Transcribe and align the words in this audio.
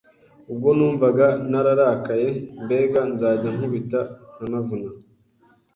Ubwo 0.51 0.69
numvaga 0.77 1.27
nararakaye, 1.51 2.29
mbega 2.63 3.01
nzajya 3.11 3.49
nkubita 3.55 3.99
nkanavuna 4.35 4.89